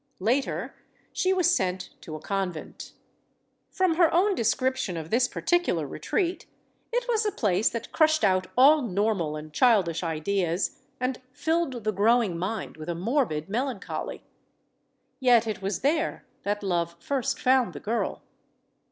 Later, 0.19 0.73
she 1.13 1.31
was 1.31 1.55
sent 1.55 1.91
to 2.01 2.15
a 2.15 2.19
convent. 2.19 2.93
From 3.69 3.97
her 3.97 4.11
own 4.11 4.33
description 4.33 4.97
of 4.97 5.11
this 5.11 5.27
particular 5.27 5.85
retreat, 5.85 6.47
it 6.91 7.07
was 7.07 7.23
a 7.23 7.31
place 7.31 7.69
that 7.69 7.91
crushed 7.91 8.23
out 8.23 8.47
all 8.57 8.81
normal 8.81 9.35
and 9.35 9.53
childish 9.53 10.01
ideas 10.01 10.79
and 10.99 11.21
filled 11.33 11.83
the 11.83 11.93
growing 11.93 12.35
mind 12.35 12.77
with 12.77 12.89
a 12.89 12.95
morbid 12.95 13.47
melancholy. 13.47 14.23
Yet 15.19 15.45
it 15.45 15.61
was 15.61 15.81
there 15.81 16.25
that 16.41 16.63
love 16.63 16.95
first 16.99 17.39
found 17.39 17.73
the 17.73 17.79
girl. 17.79 18.23